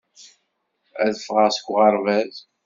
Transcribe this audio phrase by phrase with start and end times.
[1.03, 2.35] Ad ffɣeɣ seg uɣerbaz.